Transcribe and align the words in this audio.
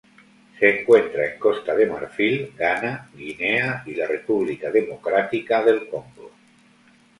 Se 0.59 0.79
encuentra 0.81 1.31
en 1.31 1.37
Costa 1.37 1.75
de 1.75 1.85
Marfil, 1.85 2.55
Ghana, 2.57 3.11
Guinea 3.13 3.83
y 3.85 3.93
la 3.93 4.07
República 4.07 4.71
Democrática 4.71 5.63
del 5.63 5.87
Congo. 5.89 6.31